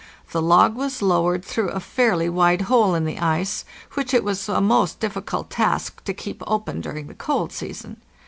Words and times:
The 0.31 0.41
log 0.41 0.75
was 0.77 1.03
lowered 1.03 1.45
through 1.45 1.69
a 1.69 1.79
fairly 1.79 2.27
wide 2.27 2.61
hole 2.61 2.95
in 2.95 3.05
the 3.05 3.19
ice, 3.19 3.65
which 3.93 4.15
it 4.15 4.23
was 4.23 4.49
a 4.49 4.59
most 4.59 4.99
difficult 4.99 5.51
task 5.51 6.03
to 6.05 6.11
keep 6.15 6.41
open 6.47 6.81
during 6.81 7.05
the 7.05 7.13
cold 7.13 7.51
season. 7.53 7.97